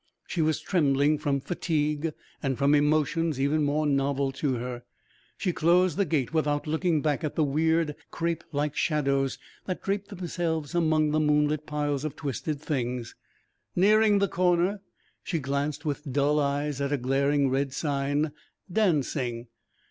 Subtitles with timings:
[0.25, 2.11] She was trembling from fatigue
[2.41, 4.81] and from emotions even more novel to her.
[5.37, 10.07] She closed the gate without looking back at the weird crêpe like shadows that draped
[10.09, 13.13] themselves among the moonlit piles of twisted things.
[13.75, 14.81] Nearing the corner,
[15.23, 18.31] she glanced with dull eyes at a glaring red sign:
[18.73, 19.49] "Dancing."